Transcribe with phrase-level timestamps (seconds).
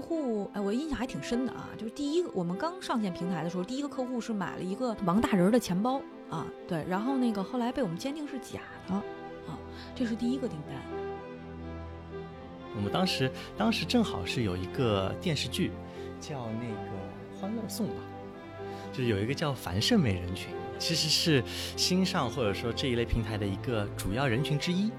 [0.00, 6.00] 户，哎，我印象还挺深的啊，就是第一个我们刚上线平台的时候，第一个客户是买了一个王大人的钱包
[6.30, 9.58] 啊，对，然后那个后来被我们鉴定是假的啊，
[9.94, 10.76] 这是第一个订单。
[12.76, 15.72] 我们当时当时正好是有一个电视剧，
[16.20, 17.96] 叫那个《欢乐颂》吧，
[18.92, 21.42] 就是有一个叫樊胜美人群，其实是
[21.76, 24.90] 新上或者说这一类平台的一个主要人群之一。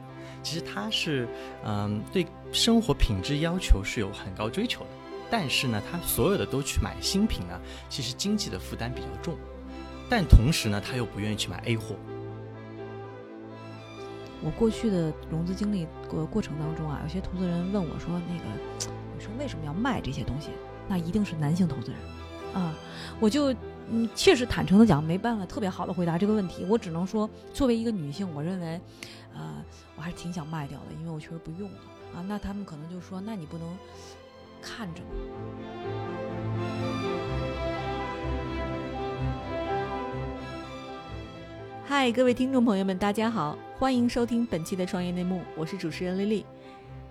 [0.44, 1.28] 其实他是
[1.64, 4.88] 嗯对生活品质要求是有很高追求的，
[5.30, 7.60] 但是呢，他所有的都去买新品呢，
[7.90, 9.36] 其实经济的负担比较重，
[10.10, 11.96] 但同时呢，他又不愿意去买 A 货。
[14.44, 18.44] 我过去的融资经历过过程当中啊，有些投资人问我说：“那个，
[19.16, 20.50] 你说为什么要卖这些东西？
[20.88, 22.00] 那一定是男性投资人
[22.54, 22.76] 啊！”
[23.22, 23.54] 我就
[23.92, 26.66] 嗯，确实坦诚的讲，没办法特别好的回答这个问题。
[26.68, 28.82] 我只能说，作为一个女性，我认为，
[29.36, 29.64] 呃，
[29.96, 31.78] 我还是挺想卖掉的，因为我确实不用了
[32.16, 32.24] 啊。
[32.28, 33.78] 那他们可能就说：“那你不能
[34.62, 35.02] 看着？”
[41.86, 46.46] 嗨，各位听众朋友们，大家好，欢迎收听本期的创业内幕，我是主持人丽丽。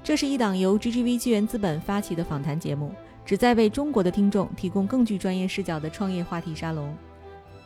[0.02, 6.96] 这是一档由 GGV 纪元资本发起的访谈节目，旨在为中国的听众提供更具专业视角的创业话题沙龙。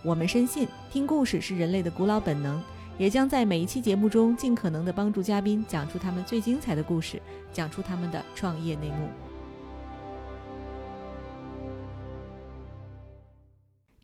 [0.02, 2.60] 我们深信，听故事是人类的古老本能，
[2.96, 7.20] 也将在每一期节目中尽可能的帮助嘉宾讲出他们最精彩的故事，
[7.52, 9.08] 讲出他们的创业内幕。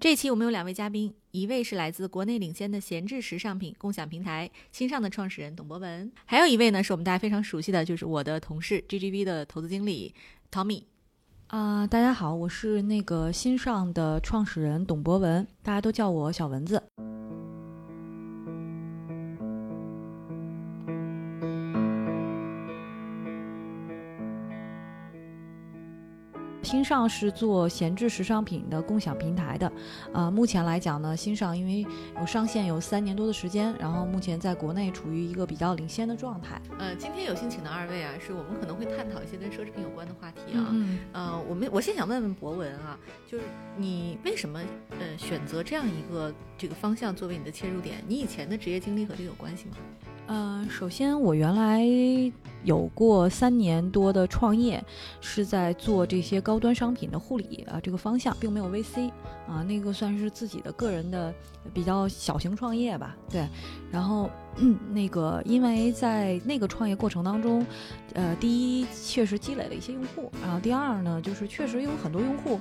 [0.01, 10.13] 这期我们有两位嘉宾，一位是来自国内领先的闲置时尚品共享平台新上的创始人董博文，还有一位呢是我们大家非常熟悉的，就是我的同事 GGV 的投资经理
[10.51, 10.85] Tommy。
[11.47, 16.83] 啊，大家好，我是那个新上的创始人董博文，大家都叫我小蚊子。
[26.71, 29.73] 新尚是做闲置时尚品的共享平台的，
[30.13, 31.85] 呃，目前来讲呢，新尚因为
[32.21, 36.63] 有上线有三年多的时间，然后目前在国内处于一个比较领先的状态。
[36.79, 40.69] 呃，今天有幸请到二位啊，是我们可能会探讨一些跟奢侈品有关的话题啊。
[40.71, 41.01] 嗯。
[41.13, 43.43] 呃，我们我先想问问博文啊，就是
[43.77, 44.61] 你为什么
[44.91, 47.97] 呃选择这样一个这个方向作为你的切入点？
[48.07, 49.77] 你以前的职业经历和这个有关系吗？
[50.33, 51.83] 嗯，首先我原来
[52.63, 54.81] 有过三年多的创业，
[55.21, 59.11] 是在做这些高端商品的护理啊这个方向，并没有 VC
[59.49, 61.35] 啊，那个算是自己的个人的
[61.75, 63.17] 比较小型创业吧。
[63.29, 63.49] 对，
[63.91, 67.65] 然后嗯 那个因为在那个创业过程当中，
[68.15, 72.61] 呃，第一确实积累了一些用户，然后第二呢，就是确实有很多用户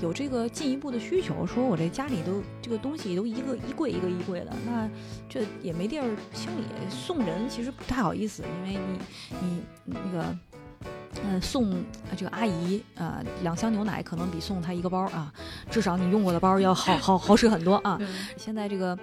[0.00, 4.88] 有这个进一步的需求，说我这家里都这个东西都一个衣柜一个衣柜的，那
[5.28, 6.64] 这也没地儿清理。
[6.90, 8.98] 送人其实不太好意思，因为你
[9.40, 10.36] 你那个，
[11.24, 11.84] 嗯，送
[12.16, 15.32] 这个阿姨啊两箱牛奶可能比送她一个包啊，
[15.68, 17.98] 至少你用过的包要好 好好使很多啊。
[18.36, 18.96] 现在这个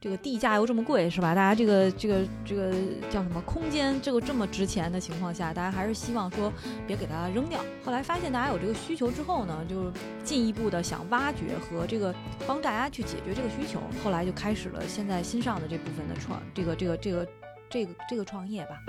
[0.00, 1.34] 这个地价又这么贵，是吧？
[1.34, 2.72] 大家这个这个这个
[3.10, 6.52] 叫什么空间这个这么值钱的情况下，大家还是希望说
[6.86, 7.60] 别给它扔掉。
[7.84, 9.90] 后来发现大家有这个需求之后呢，就
[10.22, 12.14] 进一步的想挖掘和这个
[12.46, 17.26] 帮大家去解决这个需求，后来就开始了现在新上的这部分的创这个这个这个。
[17.68, 18.80] 这个这个创业吧，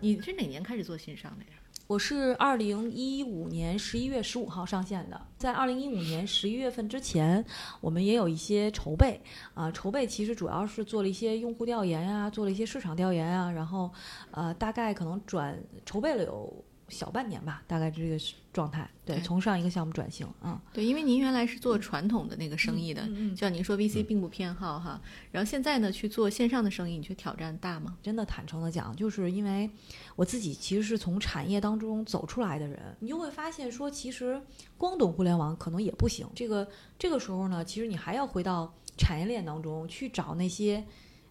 [0.00, 1.50] 你是哪年开始做线上的呀？
[1.86, 7.44] 我是二零一五年十一月十五号上线的，在二零一五年十一月份之前，
[7.80, 9.20] 我们也有一些筹备
[9.54, 13.90] 啊，筹备其实主要是做了一些用户调研呀，做了一些市场调研啊，然后
[14.32, 16.64] 呃，大概可能转筹备了有。
[16.88, 18.16] 小半年吧，大概这个
[18.52, 18.88] 状态。
[19.04, 27.96] 对，从上一个项目转型，嗯，对，因为您原来是做传统的那个生意的，就像您说 VC 并不偏好哈，然后现在呢去做线上的生意，你觉得挑战大吗？
[28.02, 29.68] 真的坦诚的讲，就是因为
[30.16, 34.40] 我自己其实是从产业当中走出来的人，你就会发现说，其实
[34.76, 36.26] 光懂互联网可能也不行。
[36.34, 40.84] 这个这个时候呢，其实你还要回到产业链当中去找那些。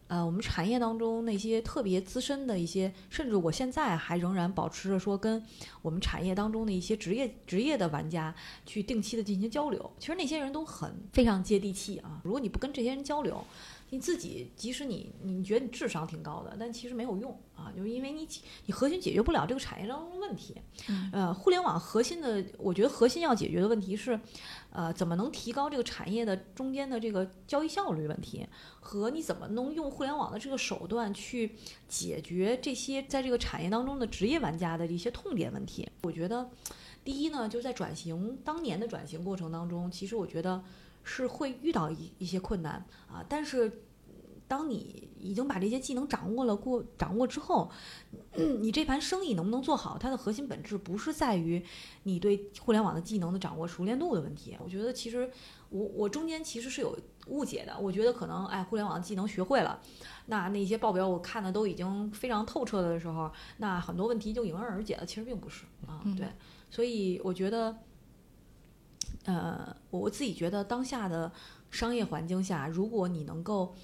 [0.07, 5.43] 呃，我们产业当中那些特别资深的一些，甚至我现在还仍然保持着说跟
[5.81, 8.33] 我们产业当中的一些职业职业的玩家
[8.65, 9.91] 去定期的进行交流。
[9.97, 12.21] 其实那些人都很非常接地气啊。
[12.23, 13.43] 如果你不跟这些人交流，
[13.91, 18.27] 你自己即使你你觉得你智商挺高的，但其实没有用啊，就是因为你
[18.65, 20.55] 你核心解决不了这个产业当中的问题。
[21.13, 24.19] 呃，互联网核心的，我觉得核心要解决的问题是，
[24.71, 28.45] 呃，怎么能提高这个产业的中间的这个交易效率问题，
[28.79, 31.55] 和你怎么能用互联网的这个手段去
[31.87, 35.87] 解决这些在这个产业当中的职业玩家的一些痛点问题。
[36.01, 36.49] 我觉得，
[37.03, 40.63] 第一呢，就在转型当年的转型过程当中，其实我觉得。
[41.05, 43.83] 是会遇到一一些困难啊，但是
[44.47, 47.71] 当你已经把这些技能掌握了过掌握之后，
[48.33, 51.63] 嗯你这盘生意能不能做好，它的核心本质不是在于
[52.03, 54.57] 你对互联网的技能的掌握熟练度的问题。
[54.63, 55.31] 我觉得其实
[55.69, 56.95] 我我中间其实是有
[57.27, 59.79] 误解的，我觉得可能哎互联网技能学会了，
[60.27, 65.05] 那那些报表我看的都已经非常透彻了的时候，那很多问题就迎刃而解了。
[65.05, 66.27] 其实并不是啊，嗯对，
[66.69, 67.75] 所以我觉得。
[69.25, 71.31] 呃，我我自己觉得当下的
[71.69, 73.75] 商业环境下，如果你能够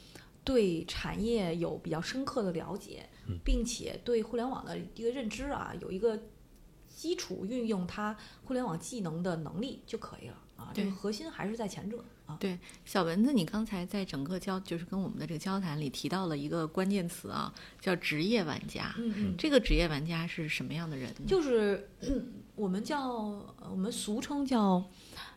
[0.43, 6.19] 对产业有比较深刻的了解，嗯并且对互联网的一个认知啊，有一个
[6.87, 10.71] 基础运用它互联网技能的能力就可以了啊。
[10.73, 12.37] 这个核心还是在前者啊。
[12.39, 18.93] 对小蚊子，你刚才在整个交就是跟我们的这个交谈里提到了一个关键词啊，叫职业玩家。
[18.97, 21.25] 嗯嗯，这个职业玩家是什么样的人呢？
[21.27, 21.89] 就是
[22.55, 23.01] 我们叫
[23.59, 24.83] 呃我们俗称叫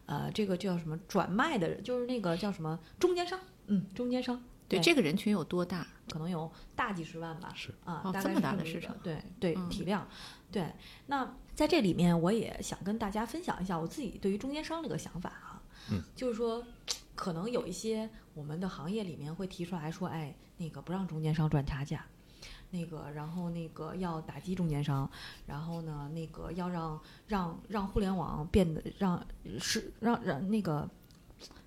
[0.07, 4.43] 呃这个叫什么转卖的人，就是那个叫什么中间商，嗯，中间商。
[4.67, 5.87] 对这个人群有多大？
[6.11, 10.09] 可能有大几十万吧，是啊，大概哦这么大的市场对对嗯体量，
[10.51, 10.73] 对。
[11.07, 16.65] 那在这里面，我也想跟大家分享一下我自己对于中间商这个想法啊，嗯，就是说，
[17.15, 22.05] 可能有一些我们的行业里面会提出来说，哎，那个不让中间商赚差价。
[22.75, 25.09] 那个，然后那个要打击中间商，
[25.47, 29.25] 然后呢，那个要让让让互联网变得让
[29.61, 30.91] 是让让那个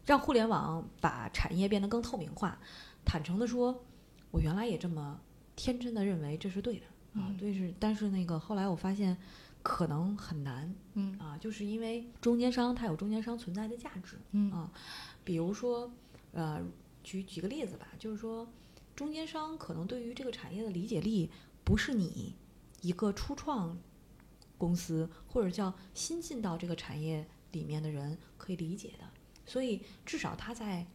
[0.06, 2.60] 让互联网把产业变得更透明化。
[3.06, 3.84] 坦诚的说，
[4.32, 5.18] 我原来也这么
[5.56, 9.18] 天真的认为这是对的啊，嗯对是，但是那个后来我发现
[9.64, 11.18] 可能很难嗯。
[11.18, 14.52] 啊，就是因为中间商它有中间商存在的价值，嗯。
[14.52, 14.70] 啊，
[15.24, 15.90] 比如说
[16.34, 16.62] 呃，
[17.04, 18.46] 举举个例子吧，就是说
[18.98, 21.30] 中间商可能对于这个产业的理解力
[21.64, 22.36] 不是你
[22.82, 23.78] 一个初创
[24.58, 29.08] 公司或者叫新进到这个产业里面的人可以理解的，
[29.46, 30.88] 所以至少他在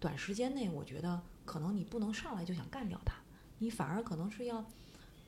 [0.00, 3.16] 短时间内，我觉得可能你不能上来就想干掉他，
[3.58, 4.64] 你反而可能是要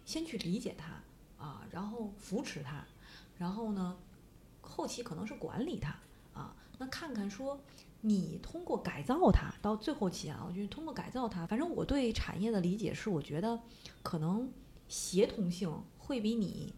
[0.07, 2.87] 先去理解他啊，然后扶持他，
[3.37, 3.99] 然后呢，
[4.63, 5.95] 后期可能是管理他
[6.39, 7.61] 啊，那看看说
[8.03, 13.61] 你通过改造它，到最后期啊，我觉得通过改造它，反正我对产业的理解是，我觉得
[14.03, 14.51] 可能
[14.87, 16.73] 协同性会比你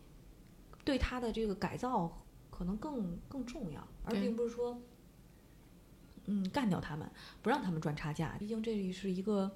[0.85, 4.81] 对它的这个改造可能更更重要，而并不是说。
[6.27, 7.11] 嗯，干掉他们，
[7.43, 8.37] 不让他们赚差价。
[8.39, 9.51] 毕竟这里是一个，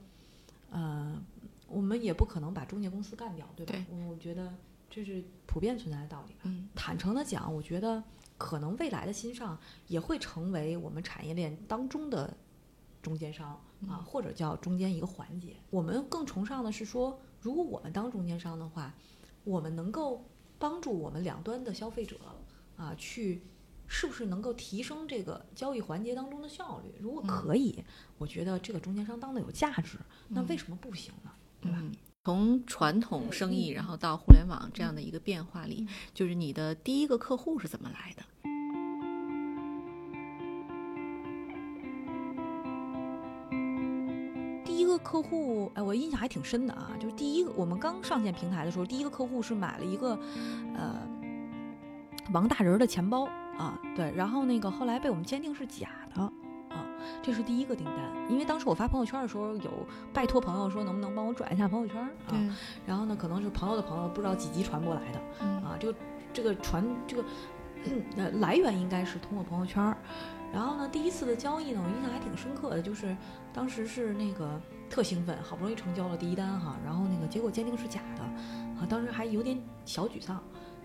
[0.71, 1.23] 呃，
[1.69, 3.73] 我们也不可能把中介公司干掉，对吧？
[3.73, 4.53] 对我我觉得
[4.91, 6.41] 这是普遍存在的道理吧。
[6.45, 8.03] 嗯坦诚的讲，我觉得
[8.37, 12.37] 可能未来的新上也会成为我们产业链当中的
[13.03, 15.57] 中间商啊，或者叫中间一个环节。
[15.71, 18.95] 我们更崇尚的是说，如果我们当中间商的话，
[19.45, 20.25] 我们能够
[20.59, 22.19] 帮助我们两端的消费者
[22.77, 23.43] 啊，去
[23.87, 26.95] 是不是能够提升这个交易环节当中的效率？
[26.99, 27.85] 如果可以，
[28.19, 29.99] 我觉得这个中间商当的有价值，
[30.29, 31.31] 那为什么不行呢？
[31.61, 31.83] 对吧？
[32.25, 38.23] 嗯，从传统生意然后到互联网这样的一个变化里，就是你的第一个客户是怎么来的？
[44.65, 50.19] 第一个客户，哎，我印象还挺深的啊，就是第一个我们刚上线平台的时候，第一个客户是买了一个，
[50.75, 51.07] 呃，
[52.33, 53.27] 王大仁儿的钱包
[53.59, 56.23] 啊，对，然后那个后来被我们鉴定是假的。
[56.23, 56.33] 啊，
[57.25, 57.97] 这是第一个订单，
[58.29, 59.71] 因为当时我发朋友圈的时候有
[60.13, 62.37] 拜托朋友说能不能帮我转一下朋友圈啊，
[62.87, 65.99] 然后呢可能是朋友的朋友不知道几级传播来的，嗯啊，这个
[66.35, 67.25] 这个传这个
[68.17, 69.97] 呃来源应该是通过朋友圈儿。
[70.53, 73.17] 然后呢，第一次的交易呢，我印象还挺深刻的，就是
[73.53, 80.41] 当时是那个特兴奋，好不容易成交了第一单哈，然后那个结果鉴定是假的，啊，当时还有点小沮丧。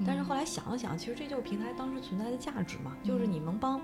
[0.07, 3.79] 但是后来想了想，其实这就是平台当时存在的价值嘛，就是你能帮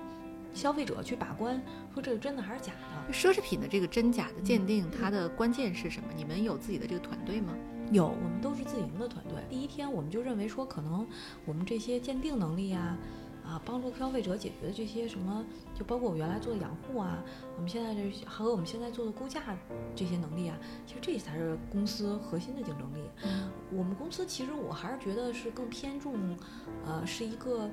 [0.56, 3.12] 消费者去把关，说这是真的还是假的。
[3.12, 6.08] 奢侈品的这个真假的鉴定，它的关键是什么？
[6.16, 7.52] 你们有自己的这个团队吗？
[7.92, 9.36] 有，我们都是自营的团队。
[9.48, 11.06] 第一天我们就认为说，可能
[11.44, 12.98] 我们这些鉴定能力啊、
[13.44, 17.22] 啊，帮助消费者解决的这些什么，就包括我原来做的养护啊，
[17.54, 19.40] 我们现在这和我们现在做的估价
[19.94, 23.08] 这些能力啊，其实这才是公司核心的竞争力。
[23.24, 26.36] 嗯我们公司其实我还是觉得是更偏重，
[26.84, 27.70] 呃，是一个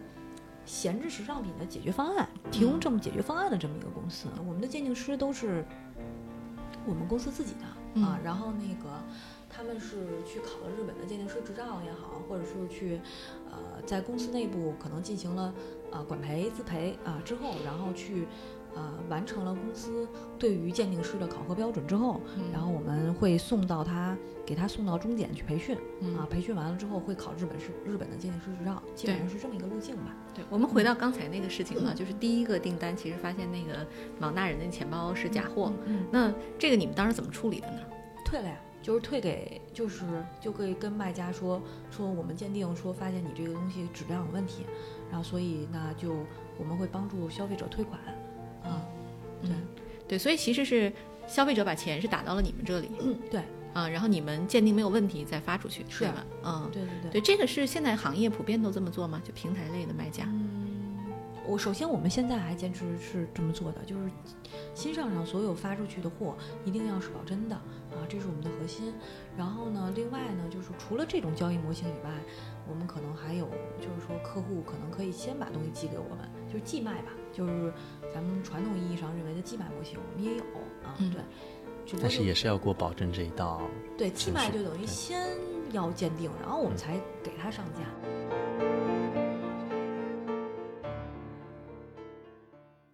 [0.65, 4.27] 闲置时尚品的解决方案，提供这么解决方案的这么一个公司。
[4.39, 5.65] 我们的鉴定师都是
[6.85, 8.89] 我们公司自己的啊，然后那个
[9.49, 12.99] 他们是去考了日本的鉴定师执照也好，或者是去
[13.49, 15.53] 呃在公司内部可能进行了
[15.91, 18.27] 呃管培自培啊之后，然后去
[18.75, 30.15] 呃完成了公司对于鉴定师的考核标准之后，然后我们会送到他给他送到中检去培训嗯啊，培训完了之后会考日本是日本的鉴定师执照，基本上是这么一个路径吧。
[30.33, 33.85] 对，我们回到刚才那个事情啊，就是第一个订单，其实发现那个
[34.19, 37.79] 王大人的钱包是假货，嗯，那这个你们当时怎么处理的呢？
[38.25, 40.03] 退了呀，就是退给，就是
[40.41, 41.61] 就可以跟卖家说
[41.91, 44.65] 说我们鉴定说发现你这个东西质量有问题，
[45.09, 46.15] 然后所以那就
[46.57, 47.99] 我们会帮助消费者退款，
[48.63, 48.81] 啊，
[49.41, 49.67] 对嗯
[50.07, 50.91] 对，所以其实是
[51.27, 53.41] 消费者把钱是打到了你们这里，嗯，对
[53.73, 56.25] 啊，然后你们鉴定没有问题再发出去，是对吧？
[56.43, 59.21] 嗯，对对对对，这个是现在行业普遍都这么做吗？
[59.23, 60.25] 就平台类的卖家？
[60.27, 60.97] 嗯，
[61.47, 64.09] 我首先我们现在还坚持是这么做的，就是
[64.75, 68.93] 新上场所有发出去的货一定要是保真的啊，这是我们的核心。
[69.37, 72.11] 然后呢，另外呢，就是除了这种交易模型以外，
[72.69, 73.47] 我们可能还有
[73.79, 77.73] 就是说客户可能可以先把东西寄给我们，就是寄卖吧，就是
[78.13, 80.43] 咱们传统意义上认为的寄卖模型，我们也有
[80.87, 81.19] 啊，嗯对。
[81.85, 83.61] 只不过但是也是要过保证这一道。
[83.97, 85.27] 对寄卖就等于先
[85.73, 87.81] 要鉴定，然后我们嗯才给他上架。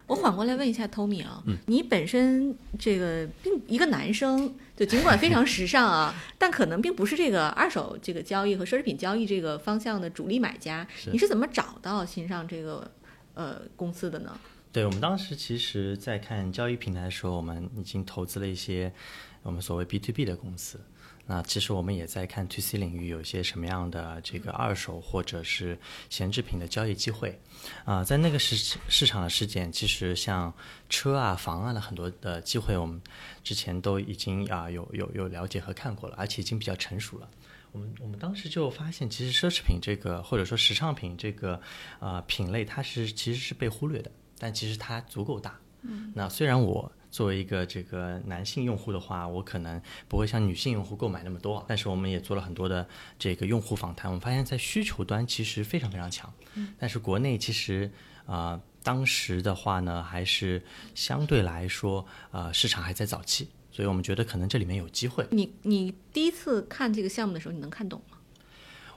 [0.08, 12.90] 我反过来问一下 Tommy 啊，嗯你本身这个并一个男生，就尽管非常时尚啊， 但可能并不是这个二手这个交易和奢侈品交易这个方向的主力买家，是你是怎么找到新上这个
[13.34, 14.38] 呃公司的呢？
[14.72, 18.92] 对我们当时其实，在看交易平台的时候，我们已经投资了一些
[19.42, 20.80] 我们所谓 B to B 的公司。
[21.26, 27.38] 那其实我们也在看 To C 领域有一些什么样的这个二手或者是闲置品的交易机会。
[27.84, 30.52] 啊、在那个市市场的时点，其实像
[30.88, 33.00] 车啊、房啊的很多的机会，我们
[33.44, 37.28] 之前都已经啊、有有有了解和看过了，而且已经比较成熟了。
[37.72, 41.60] 我们我们当时就发现，其实奢侈品这个或者说时尚品这个
[41.98, 45.58] 呃品类，它是其实是被忽略的，但其实它足够大。
[45.82, 52.86] 嗯，那虽然我作为一个这个男性用户的话，我可能不会像女性用户购买那么多，但是我们也做了很多的
[53.18, 56.32] 这个用户访谈，我们发现在需求端其实非常非常强。
[56.54, 57.90] 嗯，但是国内其实
[58.26, 60.62] 啊、呃当时的话呢，还是
[60.94, 65.26] 相对来说呃市场还在早期，所以我们觉得可能这里面有机会。
[65.30, 68.16] 你你第一次看这个项目的时候，你能看懂吗？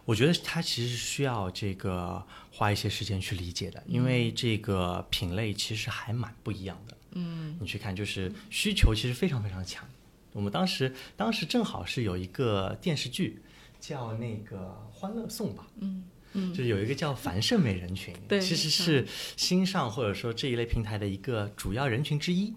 [0.06, 6.98] 我觉得它其实需要这个花一些时间去理解的，因为这个品类其实还蛮不一样的。
[7.12, 9.88] 嗯，你去看，就是需求其实非常非常强。
[10.34, 13.42] 我们当时当时正好是有一个电视剧
[13.80, 16.04] 叫那个《欢乐颂》吧，嗯
[16.34, 22.54] 嗯就是有一个叫樊胜美人群，对其实是新上或者说这一类平台的一个主要人群之一。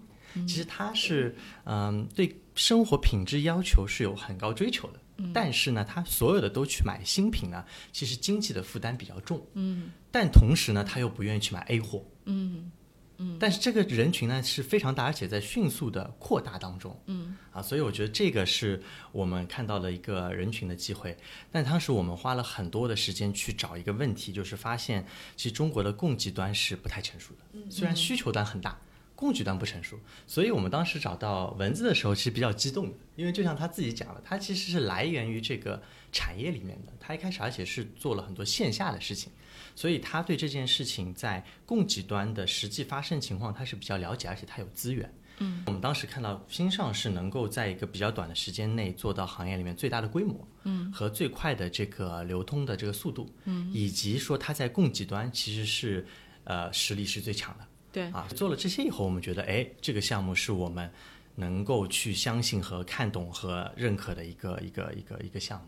[0.47, 4.99] 其实他是嗯对生活品质要求是有很高追求的，
[5.33, 9.91] 但是呢，他所有的都去买新品呢，其实经济的负担比较重，嗯。
[10.11, 12.71] 但同时呢，他又不愿意去买 A 货，嗯。
[13.19, 13.37] 嗯。
[13.39, 16.99] 但是这个人群呢是非常大，而且在迅速的扩大当中。
[17.05, 17.37] 嗯。
[17.51, 18.81] 啊，所以我觉得这个是
[19.11, 21.15] 我们看到了一个人群的机会。
[21.51, 25.05] 但当时我们花了很多的时间去找一个问题，就是发现
[25.35, 28.79] 其实中国的供给端是不太成熟的，虽然需求端很大。
[29.17, 35.81] 供给端不成熟，所以我们当时找到文字的时候其实比较激动的，因为就像他自己讲了，他其实是来源于这个
[36.11, 39.31] 产业里面的，他一开始而且是做了很多线下的事情，
[39.75, 45.11] 所以他对这件事情在供给端的实际发生情况他是比较了解，而且他有资源。
[45.39, 56.07] 嗯，我们当时看到新上是能够在一个比较短的时间内做到行业里面最大的规模，嗯，和最快的这个流通的这个速度，嗯，以及说它在供给端其实是
[56.43, 57.66] 呃实力是最强的。
[57.91, 60.89] 对，啊，做了这些以后，我们觉得，哎，这个项目是我们
[61.35, 65.67] 能够去相信和看懂和认可的一个一个一个一个项目。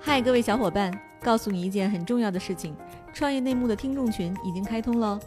[0.00, 0.92] 嗨，各位小伙伴，
[1.22, 2.76] 告诉你一件很重要的事情：
[3.12, 5.18] 创业内幕的听众群已经开通喽。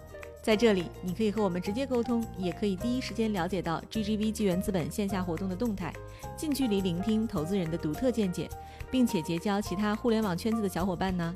[0.41, 5.91] 在这里，你可以和我们直接沟通，也可以第一时间了解到 GGV 纪元资本线下活动的动态，
[6.38, 8.48] 近距离聆听投资人的独特见解，
[8.89, 11.36] 并且结交其他互联网圈子的小伙伴呢。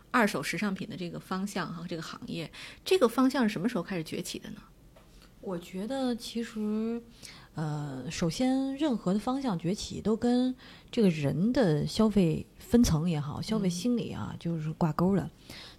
[0.11, 2.51] 二手时尚品的这个方向和这个行业，
[2.83, 4.61] 这个方向是什么时候开始崛起的呢？
[5.39, 7.01] 我觉得其实，
[7.55, 10.53] 呃，首先任何的方向崛起都跟
[10.91, 15.27] 这个人的消费分层也好，消费心理啊，就是挂钩的，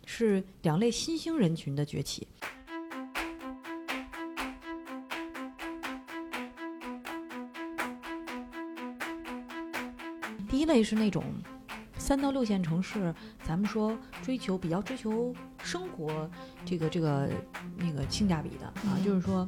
[0.04, 2.26] 是两类新兴人群的崛起。
[10.48, 11.24] 第一类是那种
[12.02, 15.32] 三到六线城市，咱们说追求比较追求
[15.62, 16.28] 生活
[16.64, 17.30] 这个这个
[17.76, 19.46] 那个性价比的啊，嗯就是说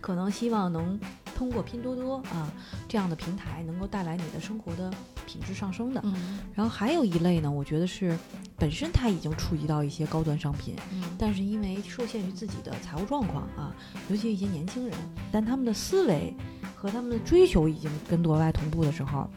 [0.00, 0.98] 可能希望能
[1.34, 2.50] 通过拼多多啊
[2.88, 4.90] 这样的平台，能够带来你的生活的
[5.26, 6.00] 品质上升的。
[6.02, 8.18] 嗯然后还有一类呢，我觉得是
[8.56, 13.76] 本身它已经触及到一些高端商品，嗯但是因为受限于自己的财务状况啊，
[14.08, 14.96] 尤其一些年轻人，
[15.30, 16.34] 但他们的思维
[16.74, 19.28] 和他们的追求已经跟国外同步的时候，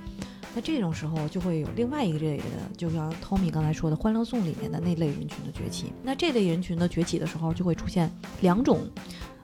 [0.55, 2.43] 那这种时候就会有另外一个类的，
[2.77, 5.91] 就像 Tommy 刚才说的《欢乐颂》里面的那类人群的崛起。
[6.03, 8.81] 那这类人群的崛起的时候，就会出现两种，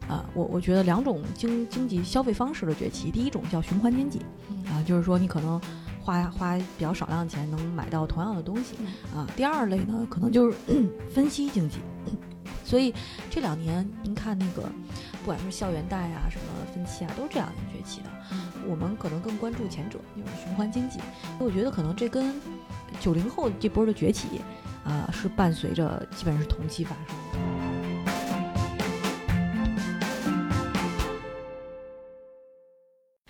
[0.07, 3.09] 啊、我我觉得两种经经济消费方式的崛起。
[3.11, 4.19] 第一种叫循环经济，
[4.67, 5.59] 啊，就是说你可能
[5.99, 8.75] 花花比较少量的钱能买到同样的东西
[9.15, 9.27] 啊。
[9.35, 10.57] 第二类呢，可能就是
[11.09, 11.77] 分析经济。
[12.69, 12.93] 所以
[13.31, 14.61] 这两年您看那个，
[15.21, 18.09] 不管是校园贷啊、什么分期啊，都是这两年崛起的。
[18.67, 20.99] 我们可能更关注前者，就是循环经济。
[21.39, 22.39] 我觉得可能这跟
[22.99, 24.41] 九零后这波的崛起
[24.83, 27.39] 啊、是伴随着基本上是同期发生的。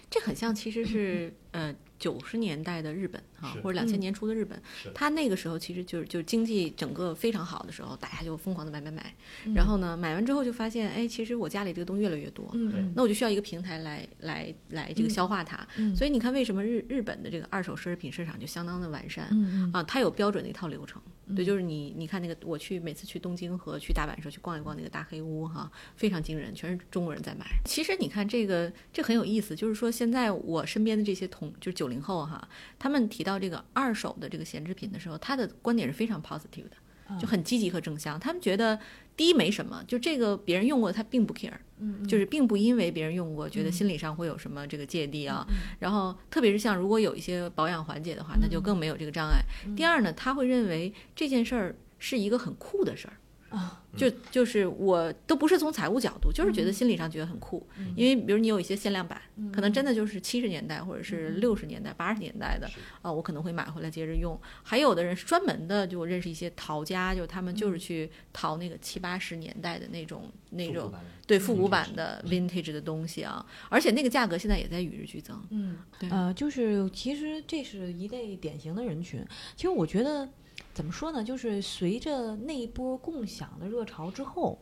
[0.09, 9.13] 这很像，其实是呃九十年代的日本啊，或者两千嗯年初的日本是，它那个时候其实就是就是经济整个非常好的时候，大家就疯狂的买买买，
[9.45, 9.53] 嗯。
[9.53, 15.67] 然后呢买完之后就发现，哎，其实我家里这个东西越来越多，嗯，那我就需要一个平台来来来这个嗯消化它。
[15.75, 15.95] 嗯。
[15.95, 19.27] 所以你看，为什么日日本的这个二手奢侈品市场就相当的完善？
[19.73, 21.01] 啊，它有标准的一套流程，
[21.35, 27.45] 对，嗯就是你你看那个，我去每次去东京和去大阪的时候去逛一逛那个大黑屋哈，非常惊人，全是中国人在买。
[27.65, 38.19] 其实你看这个这很有意思，就是说现在我身边的这些同就是九零后哈，他们提到这个二手的这个闲置品的时候，他的观点是非常 positive 的，就很积极和正向。
[38.19, 38.79] 他们觉得
[39.17, 45.45] 第一没什么，就这个别人用过他并不 care，嗯就是并不因为别人用过觉得嗯心理上会有什么这个芥蒂啊。
[45.79, 49.41] 然后特别是像如果有一些保养环节的话，那就更没有这个障碍。
[49.75, 53.13] 第二呢，他会认为这件事儿是一个很酷的事儿。
[53.49, 59.19] 啊，就就是我都不是从财务角度，就是觉得心理上觉得很酷，因为比如你有一些限量版，
[59.51, 62.69] 可能真的就是七十年代或者是六十年代、八十年代的，
[63.01, 64.39] 啊，我可能会买回来接着用。
[64.63, 70.93] 还有的人是专门的，就我认识一些淘家，就他们就是去淘那个七八十年代的那种那种
[71.25, 75.41] 对复古版的 vintage 的东西啊，而且那个价格现在也在与日俱增。
[75.49, 76.09] 嗯，对。
[76.11, 79.25] 呃，就是其实这是一类典型的人群。
[79.55, 80.29] 其实我觉得
[80.73, 84.61] 怎么说呢，就是随着那一波共享的热潮之后，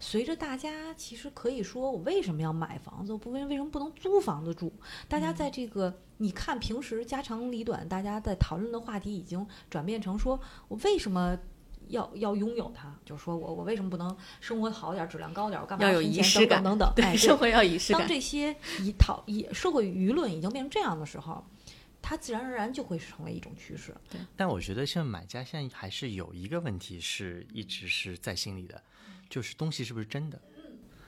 [0.00, 3.12] 随着大家其实可以说，我为什么要买房子？
[3.12, 4.72] 我不为为什么不能租房子住？
[5.08, 11.38] 大家在这个你看平时家长里短，大家在讨论的话题已经转变成说我为什么。
[11.88, 15.62] 要要拥有它，就是说我我为什么不能生活好点儿，质量高点儿？
[15.62, 17.06] 我干嘛要有仪式感等等等等。
[17.06, 18.08] 哎，对，对生活要仪式感当。
[18.08, 21.42] 这些以讨以社会舆论已经变成这样的时候，
[22.00, 23.94] 它自然而然就会成为一种趋势。
[24.10, 24.20] 对。
[24.36, 28.82] 但我觉得像买家现在还是有一个问题是一直是在心里的，
[29.28, 30.40] 就是东西是不是真的？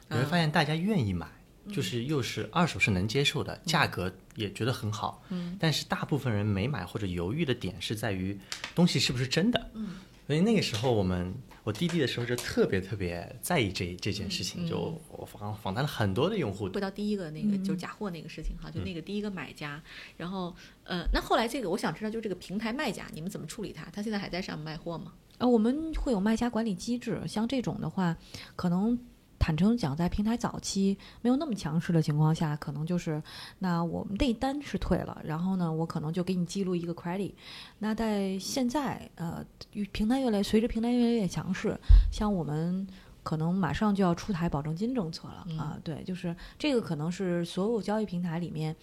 [0.09, 1.29] 你会发现大家愿意买，
[1.73, 8.37] 就是又是二手是能接受的，价格也觉得很好，嗯，但是大部分人没买或者犹豫的点是在于
[8.75, 9.97] 东西是不是真的，嗯，
[10.31, 19.83] 所以那个时候我们我滴滴的时候就特别特别在意这这件事情，就我访访谈了很多的用户，回到第一个那个就是假货那个事情哈，就那个第一个买家，
[20.17, 23.91] 然后呃，那后来这个我想知道，就这个平台卖家你们怎么处理他？
[23.91, 25.15] 他现在还在上面卖货吗？
[25.39, 28.17] 呃，我们会有卖家管理机制，像这种的话，
[28.55, 28.97] 可能
[29.41, 33.21] 坦诚讲，在平台早期没有那么强势的情况下，可能就是
[33.59, 37.33] 那我们那单是退了，然后呢，我可能就给你记录一个 credit。
[37.81, 41.77] 那在现在，呃，与平台越来随着平台越来越强势，
[42.13, 42.87] 像我们。
[43.23, 45.79] 可能马上就要出台保证金政策了、啊！
[45.85, 48.75] 对，就是这个可能是所有交易平台里面，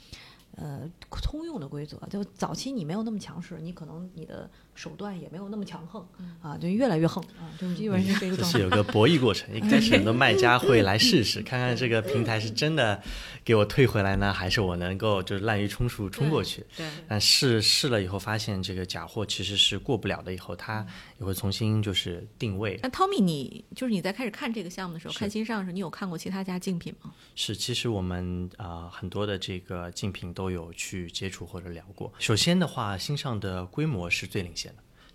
[0.55, 1.97] 呃，通用的规则。
[2.07, 6.07] 就早期你没有那么强势，你可能你的手段也没有那么强横、
[6.39, 8.53] 啊，就越来越横啊，就基本上是这个状态。
[8.53, 9.53] 就是有个博弈过程。
[9.53, 13.01] 一开始很多卖家会来试试， 看看这个平台是真的
[13.43, 16.63] 给我退回来呢，还是我能够就是滥竽充数冲过去。
[16.77, 20.85] 对，但试试了以后，发现这个假货其实是过不了的，以后他
[21.19, 22.79] 也会重新就是定位。
[22.83, 27.11] 那 Tommy，你就是你在开始看这个项目的时候，看新上的时候，你有看过其他家竞品吗？
[27.35, 32.13] 是，其实我们啊、呃很多的这个竞品都有去接触或者聊过。
[32.19, 34.66] 首先的话，新上的规模是最领先的，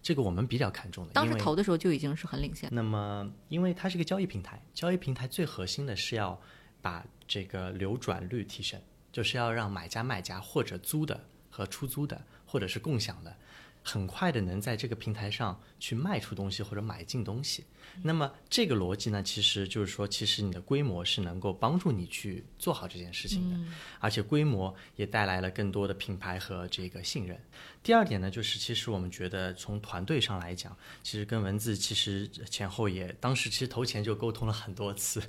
[0.03, 1.13] 这个我们比较看重的。
[1.13, 2.69] 当时投的时候就已经是很领先。
[2.73, 6.39] 那么，因为它是一个交易平台，交易平台最核心的是要
[6.81, 8.81] 把这个流转率提升，
[9.13, 13.37] 就是要让买家、卖家或者租的和出租的，或者是共享的，
[13.83, 17.65] 很快的能在这个平台上去卖出东西或者买进东西。
[18.03, 27.39] 那么这个逻辑呢，其实就是说，其实你的规模是能够帮助你去做好这件事情的，而且规模也带来了更多的品牌和这个信任。
[27.83, 35.21] 第二点呢，就是其实我们觉得从团队上来讲，其实跟文字其实前后也当时其实投前就沟通了很多次，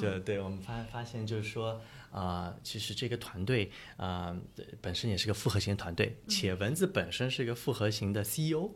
[0.00, 4.36] 就对我们发发现就是说呃，其实这个团队呃
[4.80, 8.70] 本身也是个复合型团队，且蚊子本身是一个复合型的 CEO，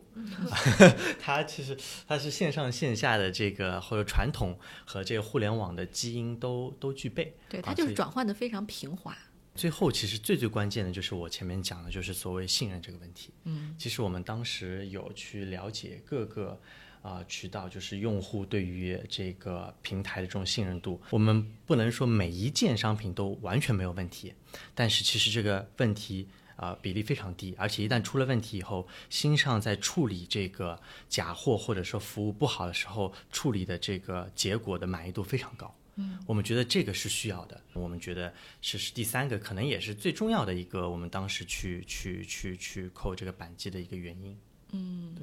[1.19, 7.35] 他 其实他是线上线下的这个或者传统和这个互联网的基因都都具备。
[7.49, 9.17] 对，啊它就是转换的非常平滑。
[9.55, 13.31] 最后，其实最最关键的就是我前面讲的，就是所谓信任这个问题。
[13.43, 16.59] 嗯，其实我们当时有去了解各个
[17.03, 20.99] 啊、呃渠道，就是用户对于这个平台的这种信任度。
[21.11, 24.33] 我们不能说每一件商品都完全没有问题，
[24.73, 26.27] 但是其实这个问题。
[26.55, 35.75] 啊、比例非常低，而且一旦出了问题以后，新上在处理这个假货或者说服务不好的时候，处理的这个结果的满意度非常高。
[35.95, 37.59] 嗯，我们觉得这个是需要的。
[37.73, 44.37] 我们觉得是是第三个，可能也是最重要的一个，我们当时去去去去扣这个扳机的一个原因。
[44.71, 45.15] 嗯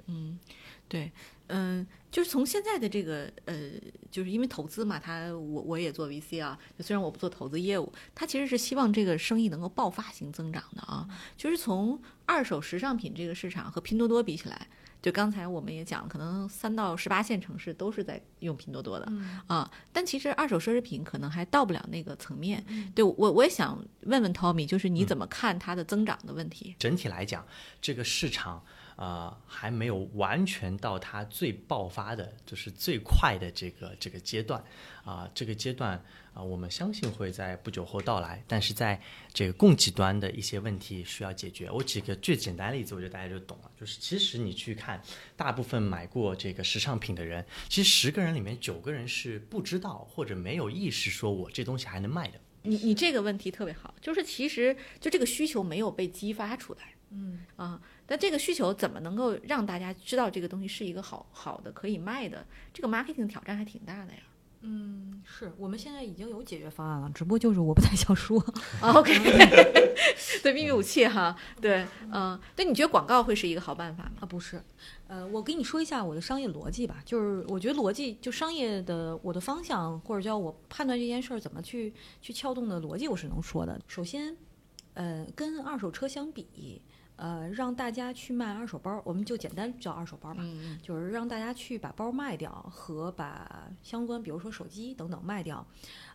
[0.88, 1.08] 对，嗯，
[2.10, 3.70] 就是从现在的这个呃，
[4.10, 11.06] 就是因为投资嘛，他我我也做 VC 啊，就虽然我不做投资业务，他其实是希望这个生意能够爆发性增长的啊。
[11.36, 14.66] 就是从二手时尚品这个市场和拼多多比起来，
[15.00, 19.12] 就刚才我们也讲，可能三到十八线城市都是在用拼多多的、
[19.46, 22.64] 啊，但其实二手奢侈品可能还到不了那个层面。
[22.94, 26.74] 对我我也想问问 Tommy，就是你怎么看它的增长的问题？
[26.78, 27.46] 整体来讲，
[27.80, 28.64] 这个市场
[29.00, 34.62] 呃还没有完全到它最爆发的，就是最快的这个这个阶段
[35.02, 35.92] 啊、这个阶段
[36.34, 38.44] 啊、我们相信会在不久后到来。
[38.46, 39.00] 但是在
[39.32, 41.70] 这个供给端的一些问题需要解决。
[41.70, 43.70] 我举个最简单的例子，我觉得大家就懂了。
[43.80, 45.02] 就是其实你去看，
[45.34, 52.38] 大部分买过这个时尚品的人，其实十个人里面九个人是不知道或者没有意识说我这东西还能卖的。
[52.62, 62.46] 你你这个问题特别好，就是其实就这个需求没有被激发出来，嗯啊，但这个需求怎么能够让大家知道这个东西是一个好好的可以卖的？
[62.73, 64.20] 这个 marketing 挑战还挺大的呀。
[64.62, 68.38] 嗯，是我们现在已经有解决方案了，只不过就是我不太想说。
[68.81, 69.11] 啊 OK，
[70.42, 74.12] 对秘密武器哈，对，嗯、对，你觉得广告会是一个好办法吗？
[74.20, 74.62] 啊，不是，
[75.09, 83.81] 呃，我给你说一下我的商业逻辑吧，就是我觉得逻辑就商业的我的方向，或者叫我判断这件事儿怎么去去撬动的逻辑，我是能说的。
[83.88, 84.37] 首先，
[84.92, 86.83] 呃，跟二手车相比，
[87.20, 95.66] 呃，让大家去卖二手包，我们就简单叫二手包吧，嗯就是让大家去把包卖掉和把相关，比如说手机等等卖掉。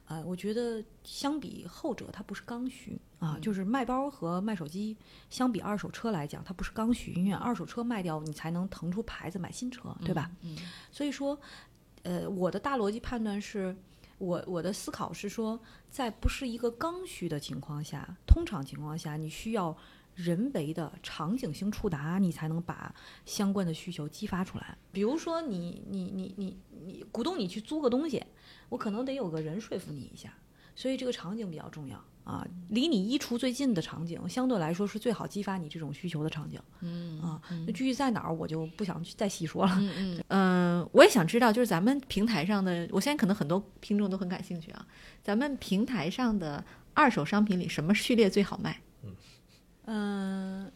[0.07, 4.97] 呃，我觉得相比后者，它不是刚需啊，就是卖包和卖手机，
[5.29, 10.31] 相比二手车来讲，它不是刚需，因为二手车卖掉你才能腾出牌子买新车，对吧？
[10.41, 10.57] 嗯
[10.91, 11.39] 所以说，
[12.01, 13.75] 呃，我的大逻辑判断是，
[14.17, 15.59] 我我的思考是说，
[15.91, 19.75] 在不是一个刚需的情况下，通常情况下，你需要
[20.15, 22.93] 人为的场景性触达，你才能把
[23.25, 24.77] 相关的需求激发出来。
[24.91, 28.23] 比如说你，你你你你鼓动你去租个东西，
[28.69, 30.33] 我可能得有个人说服你一下，
[30.75, 32.03] 所以这个场景比较重要。
[32.25, 37.39] 啊，离你衣橱最近的场景，相对来说是最好激发你这种需求的场景嗯啊。
[37.67, 39.75] 那具体在哪儿，我就不想去再细说了。
[39.77, 44.87] 嗯嗯嗯，我也想知道，就是咱们平台上的，我现在可能很多听众都很感兴趣啊。
[45.23, 48.81] 咱们平台上的二手商品里，什么序列最好卖？
[49.85, 50.71] 嗯，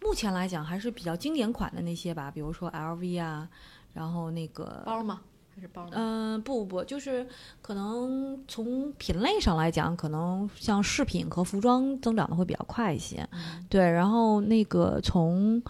[0.00, 3.48] 目前来讲还是比较经典款的那些吧，比如说 LV 啊，
[3.92, 5.20] 然后那个包吗？
[5.54, 5.90] 还是包吗？
[5.94, 7.26] 嗯，不不，就是
[7.62, 13.26] 可能从品类上来讲，可能像饰品和服装增长的会比较快一些。
[13.68, 15.62] 对，然后那个从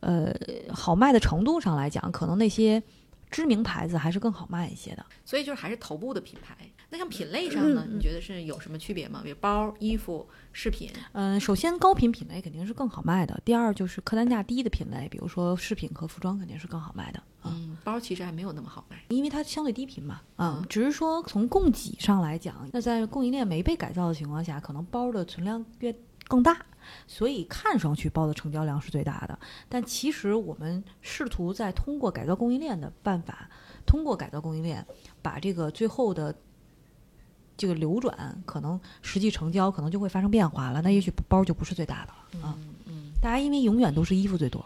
[0.00, 0.32] 呃
[0.72, 2.82] 好卖的程度上来讲，可能那些
[3.30, 5.04] 知名牌子还是更好卖一些的。
[5.24, 6.54] 所以就是还是头部的品牌。
[6.90, 9.20] 那像品类上呢， 你觉得是有什么区别吗？
[9.22, 10.90] 比如包、衣服、饰品。
[11.12, 17.18] 嗯，首先高频品类肯定是更好卖的，第二就是客单价低的品类，比如说饰品和服装肯定是更好卖的。
[17.42, 19.00] 啊，嗯，包其实还没有那么好卖。
[19.08, 25.94] 因为它相对低频嘛，啊、嗯只是说从供给上来讲，那在供应链没被改造的情况下，可能包的存量越
[26.28, 26.60] 更大，
[27.06, 29.38] 所以看上去包的成交量是最大的。
[29.68, 33.48] 但其实我们试图在通过改造供应链的办法，
[33.86, 34.84] 通过改造供应链，
[35.22, 36.34] 把这个最后的
[37.60, 40.80] 这个流转，可能实际成交可能就会发生变化了。
[40.80, 42.58] 那也许包就不是最大的了啊。
[42.86, 44.64] 嗯大家因为永远都是衣服最多，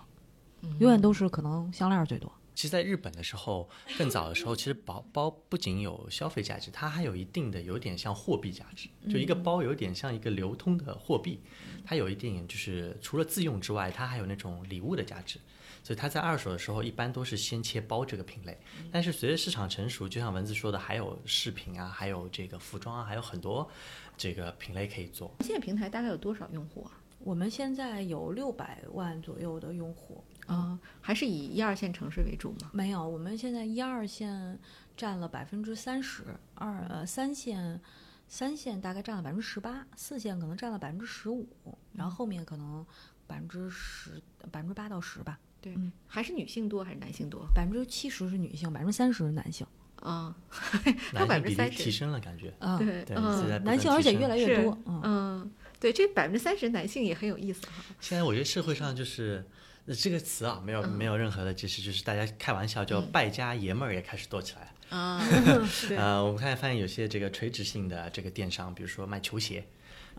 [0.62, 2.30] 嗯永远都是可能项链最多。
[2.54, 8.88] 其实，在日本的时候，更早的时候，其实包包不仅有消费价值，它还有一定的有点像货币价值。
[9.10, 11.40] 就一个包有点像一个流通的货币，
[11.84, 15.40] 它有一定就是除了自用之外，它还有那种礼物的价值。
[15.84, 18.58] 所以它在二手的时候，一般都是先切包这个品类。
[18.90, 23.70] 但是随着市场成熟，就像文字说的，还有饰品啊，还有这个服装啊，还有很多
[24.16, 25.32] 这个品类可以做。
[25.40, 26.90] 现在平台大概有多少用户啊？
[27.18, 32.70] 我们现在有六百万左右的用户，啊、还是以一二线城市为主吗？
[32.72, 34.58] 没有，我们现在一二线
[34.96, 37.80] 占了百分之三十，二呃三线
[38.28, 41.46] 三线大概占了百分之十八，四线可能占了百分之十五，
[41.92, 42.84] 然后后面可能
[43.26, 47.48] 百分之十百分之八到十吧，对嗯，还是女性多还是男性多？
[47.54, 49.66] 百分之七十是女性，百分之三十是男性。
[49.96, 52.52] 啊， 还有百男性比例分之三十，提升了，感觉。
[52.58, 53.16] 啊，对，对，
[53.60, 54.78] 男性而且越来越多。
[54.84, 55.50] 嗯，嗯，
[55.80, 57.82] 对，这百分之三十男性也很有意思哈。
[58.00, 59.42] 现在我觉得社会上就是
[59.86, 64.70] 呃这个词啊，没有、没有任何的其实，就是大家开玩笑叫败家爷们儿也开始多起来了。
[64.90, 65.18] 啊，
[66.22, 69.64] 我们看发现有些这个垂直性的这个电商，比如说卖球鞋。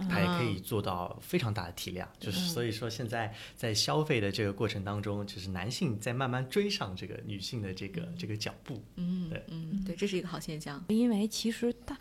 [0.10, 8.84] 它也可以做到非常大的体量，就是所以说现在在消费的这个过程当中，就是男性在慢慢追上这个女性的这个这个脚步。
[8.95, 10.84] 嗯对嗯，对，这是一个好现象。
[10.89, 11.97] 因为其实大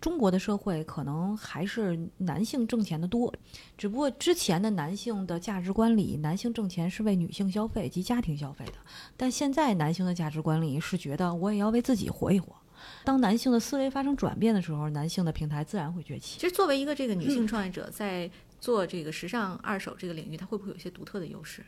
[0.00, 3.32] 中国的社会可能还是男性挣钱的多，
[3.78, 8.74] 只不过之前的男性的价值观里，男性挣钱是为女性消费及家庭消费的，
[9.16, 12.54] 但现在男性的价值观里是觉得我也要为自己活一活。
[13.04, 16.38] 当男性的思维发生转变的时候，男性的平台自然会崛起。
[16.38, 21.62] 其实作为一个这个女性创业者，在做这个时尚二手这个领域，她会不会有一些独特的优势？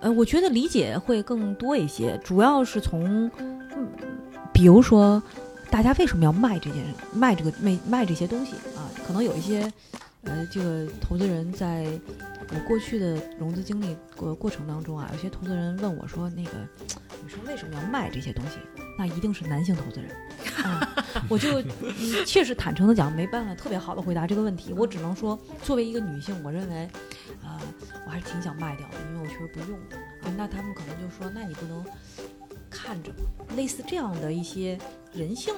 [0.00, 3.88] 呃，我觉得理解会更多一些，主要是从，嗯，
[4.52, 5.22] 比如说，
[5.70, 8.90] 大家为什么要卖这件卖这个卖卖这些东西啊？
[9.06, 9.72] 可能有一些，
[10.24, 11.86] 呃，这个投资人在
[12.50, 16.50] 我过去的融资经历过过程当中啊，有些投资人问我说，那个
[17.24, 18.58] 你说为什么要卖这些东西？
[18.98, 20.10] 那一定是男性投资人。
[20.64, 24.72] 啊，我就嗯确实坦诚的讲，没办法特别好的回答这个问题。
[24.72, 26.88] 我只能说，作为一个女性，我认为，
[27.42, 27.60] 啊、
[28.06, 29.78] 我还是挺想卖掉的，因为我确实不用
[30.22, 30.32] 啊。
[30.36, 31.84] 那他们可能就说，那你不能
[32.70, 33.16] 看着吗？
[33.56, 34.78] 类似这样的一些
[35.12, 35.54] 人性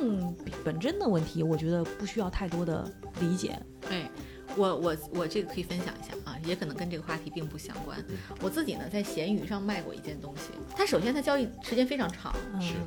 [0.64, 3.59] 本真的问题，我觉得不需要太多的理解。
[3.88, 4.11] 对，
[4.57, 6.17] 我我我这个可以分享一下啊，
[6.48, 8.02] 也可能跟这个话题并不相关。
[8.40, 12.34] 我自己呢在闲鱼上卖过一件东西，它首先它交易时间非常长，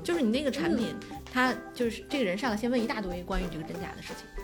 [0.03, 0.95] 就是你那个产品，
[1.31, 4.40] 它就是这个人上来先问一大堆关于这个真假的事情，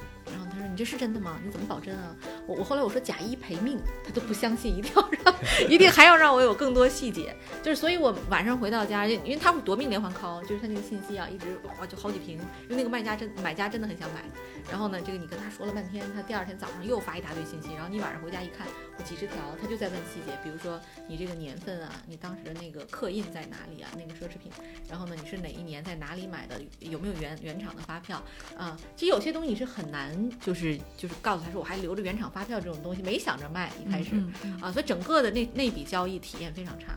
[0.78, 1.40] 你这是真的吗？
[1.44, 2.16] 你怎么保真啊？
[2.46, 5.36] 我我后来我说假一赔命，他都不相信，一定要让，
[5.68, 14.24] 一定还要让我有更多细节，就是所以我晚上回到家，因为他会夺命连环 call，就是他那个信息啊一直哇就好几瓶，因为那个卖家真买家真的很想买，
[14.70, 18.68] 然后呢这个你跟他说了半天，他第二天早上又发一大堆信息，然后你晚上回家一看，
[19.00, 24.52] 我几十条，他就在问细节，比如说你这个年份啊，你当时的那个刻印在哪里啊，那个奢侈品。
[24.88, 26.62] 然后呢，你是哪一年在哪里买的？
[26.82, 28.22] 有没有原原厂的发票
[28.56, 28.78] 啊？
[28.96, 30.67] 其实有些东西你是很难，就是
[30.98, 36.96] 就是告诉他说我还留着原厂发票这种东西，没想着卖一开始、嗯嗯啊，所以整个的那那笔交易体验非常差，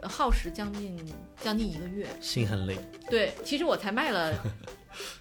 [0.00, 0.96] 呃耗时将近
[1.42, 2.06] 将近一个月。
[2.20, 2.78] 心很累。
[3.10, 4.32] 对，其实我才卖了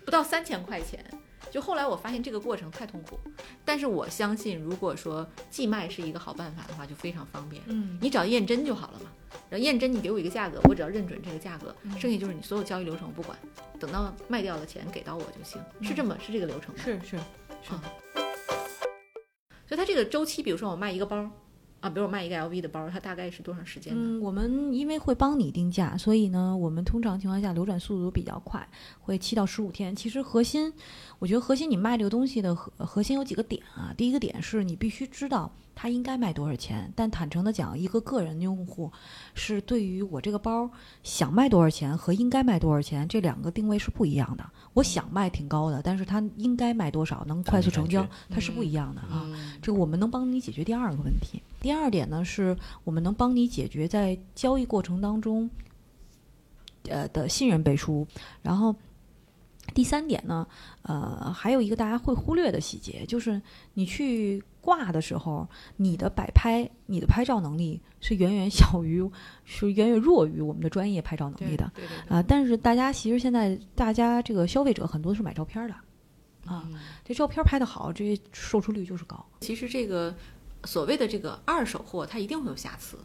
[0.05, 1.03] 不到三千块钱。
[1.49, 3.19] 就后来我发现这个过程太痛苦，
[3.65, 7.61] 但是我相信，如果说寄卖是一个好办法的话，就非常方便。
[7.65, 9.11] 嗯你只要验真就好了嘛。
[9.49, 13.37] 然后验真，你给我一个价格，我只要认准这个价格，嗯剩下就是你所有交易流程我不管，
[13.77, 16.81] 等到卖掉的钱给到我就行，是这么是这个流程吗？
[16.85, 17.19] 是是
[17.61, 17.81] 是的
[19.67, 21.29] 所以它这个周期，比如说我卖一个包
[21.79, 23.99] 啊，比如我卖一个 LV 的包，它大概是多长时间呢？
[24.03, 28.67] 嗯，我们因为会帮你定价，所以呢，我们通常情况下流转速度比较快，
[28.99, 29.95] 会七到十五天。
[29.95, 30.71] 其实核心，
[31.19, 33.93] 我觉得核心你卖这个东西的核核心有几个点啊。
[33.97, 38.91] 第一个点是你必须知道它应该卖多少钱，但坦诚的讲，一个个人用户
[39.33, 40.69] 是对于我这个包
[41.01, 44.47] 想卖多少钱和应该卖多少钱这两个定位是不一样的。
[44.73, 49.23] 我想卖挺高的，但是它应该卖多少能快速成交，它是不一样的啊。
[49.25, 51.41] 嗯这个我们能帮你解决第二个问题。
[51.59, 55.49] 第二点呢，是我们能帮你解决在交易过程当中，
[56.87, 58.05] 呃的信任背书。
[58.41, 58.75] 然后
[59.73, 60.47] 第三点呢，
[60.83, 63.41] 呃，还有一个大家会忽略的细节，就是
[63.73, 69.03] 你去挂的时候，你的摆拍、你的拍照能力是远远小于，
[69.43, 71.69] 是远远弱于我们的专业拍照能力的。
[72.07, 75.73] 啊、但是大家其实现在大家这个消费者很多是买照片的，
[76.45, 79.25] 啊，嗯这照片拍的好，这售出率就是高。
[79.41, 80.15] 其实这个
[80.63, 82.97] 所谓的这个二手货，它一定会有瑕疵。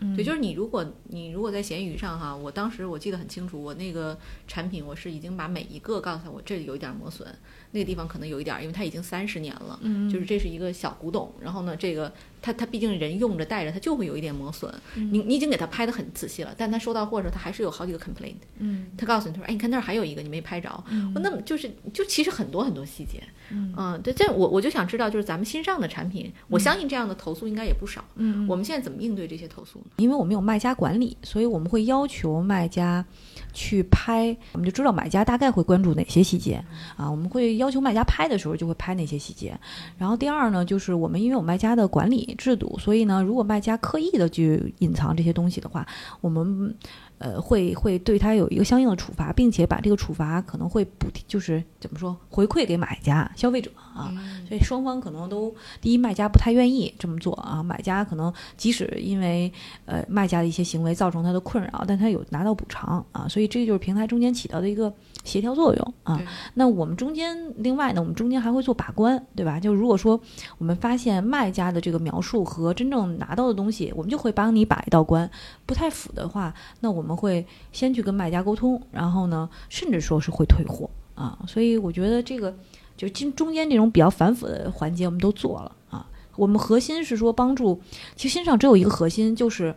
[0.00, 0.16] 嗯。
[0.16, 7.26] 对，就是你如果你如果在闲鱼上哈，我当时我记得很清楚，我那个产品我是已经把每一个告诉他，我这里有一点磨损，
[7.72, 10.10] 那个地方可能有一点儿，因为它已经三十年了，嗯。
[10.10, 14.72] 就是这是一个小古董，然后呢，这个它它毕竟人用着带着，它就会有一点磨损。
[14.96, 18.34] 嗯你你已经给他拍的很仔细了，但他收到货的时候，他还是有好几个 complaint。
[18.58, 28.04] 嗯他告诉你，他说，哎，你看那儿还有一个你没拍着，嗯那么就是就其实很多很多细节，嗯对，这我我就想知道，就是咱们新上的产品，我相信这样的投诉应该也不少。
[28.16, 29.86] 嗯我们现在怎么应对这些投诉呢？
[29.96, 33.04] 因为我们有卖家管理，所以我们会要求卖家
[33.52, 36.62] 去拍，我们就知道买家大概会关注哪些细节
[36.96, 37.10] 啊。
[37.10, 39.58] 我们会要求卖家拍的时候就会拍那些细节。
[39.98, 45.86] 然后第二呢，就是我们因为有卖家的管理制度，所以呢，如果卖家刻意的去隐藏这些东西的话，
[46.20, 46.74] 我们
[47.20, 54.10] 呃，会会对他有一个相应的处罚，并且把这个处罚可能会补贴，就是怎么说回馈给买家、消费者啊。
[54.48, 59.52] 所以双方可能都第一，卖家不太愿意这么做啊，买家可能即使因为
[59.84, 64.90] 呃卖家的一些行为造成他的困扰，但他有拿到补偿啊，所以这就是平台中间起到的一个
[65.22, 66.18] 协调作用啊。
[66.54, 69.60] 那我们中间另外呢，我们中间还会做把关，对吧？
[69.60, 70.18] 就如果说
[70.56, 75.30] 我们发现卖家的这个描述和真正拿到的东西，我们就会帮你把一道关，
[75.66, 81.36] 不太符的话，那我们我们会先去跟卖家沟通，然后呢，甚至说是会退货啊。
[81.48, 82.54] 所以我觉得这个。
[82.96, 86.06] 就中中间这种比较繁复的环节，我们都做了啊。
[86.36, 87.80] 我们核心是说帮助，
[88.14, 89.74] 其实线上只有一个核心，就是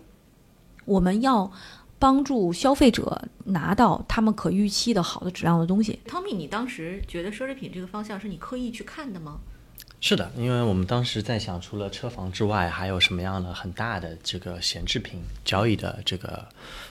[0.84, 1.50] 我们要
[1.98, 5.98] 帮助消费者拿到他们可预期的好的质量的东西。
[6.06, 9.40] 汤米，你当时觉得奢侈品这个方向是你刻意去看的吗？
[10.06, 16.46] 是的，因为我们当时在想，除了车房之外，还有什么样的很大的这个闲置品交易的这个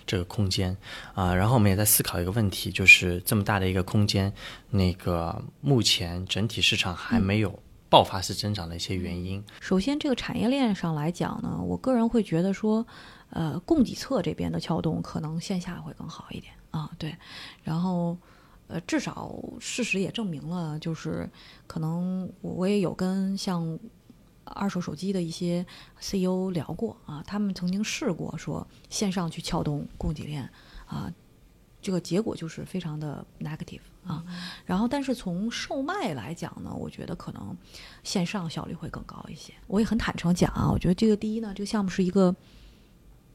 [0.07, 0.75] 这个空间
[1.12, 1.35] 啊？
[1.35, 4.33] 然后我们也在思考一个问题，就是这么大的一个空间，
[4.70, 9.44] 那个目前整体市场还没有爆发式增长的一些原因。
[9.61, 12.87] 首先，这个产业链上来讲呢，我个人会觉得说，
[13.29, 16.88] 呃，供给侧这边的撬动可能线下会更好一点啊。
[16.96, 17.14] 对，
[17.62, 18.16] 然后。
[18.68, 21.29] 呃，至少事实也证明了，就是
[21.66, 23.79] 可能我也有跟像
[24.44, 25.64] 二手手机的一些
[25.98, 30.48] CEO 聊过啊，他们曾经试过说线上去撬动供给链
[30.87, 31.12] 啊，
[31.83, 34.25] 这个结果就是非常的 negative 啊。
[34.64, 37.55] 然后，但是从售卖来讲呢，我觉得可能
[38.03, 39.53] 线上效率会更高一些。
[39.66, 42.35] 我也很坦诚讲啊，我觉得这个第一呢，这个项目是一个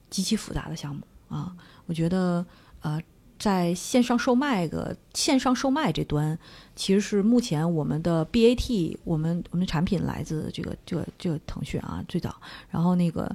[0.09, 2.43] 极其复杂的项目啊，我觉得
[2.81, 2.99] 呃。
[3.39, 6.37] 在线上售卖个线上售卖这端，
[6.75, 12.35] 其实是目前我们的 BAT，我们我们的产品来自这个这个这个腾讯啊，最早，
[12.69, 13.33] 然后那个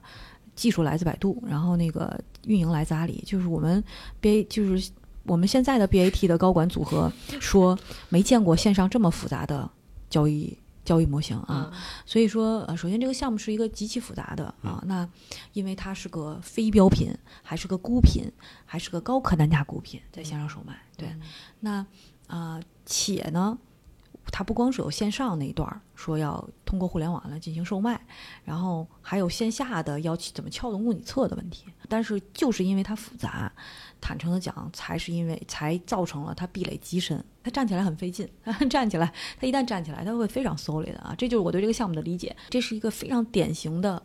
[0.54, 3.82] 技术来自百度，然后那个运营来自阿里，就是我们
[4.20, 4.90] BA 就是
[5.24, 9.70] 我们现在的 BAT 的高管组合说没见过线上这么复杂的
[10.10, 10.58] 交易。
[10.84, 11.72] 交易模型啊，
[12.04, 15.08] 所以说呃，首先这个项目是一个极其复杂的啊，那
[15.52, 18.30] 因为它是个非标品，还是个孤品，
[18.64, 21.14] 还是个高客单价孤品，在线上售卖，对，
[21.60, 21.86] 那
[22.26, 23.58] 啊，且呢。
[24.30, 28.00] 它不光是有线上那一段儿说要通过互联网来进行售卖，
[28.44, 31.66] 然后还有线下的要怎么撬动供给侧的问题。
[31.88, 33.52] 但是就是因为它复杂，
[34.00, 38.26] 坦诚的讲，才是因为才造成了它壁垒极深，它站起来很费劲。
[38.70, 41.14] 站起来，它一旦站起来，它会非常 solid 啊！
[41.18, 42.34] 这就是我对这个项目的理解。
[42.48, 44.02] 这是一个非常典型的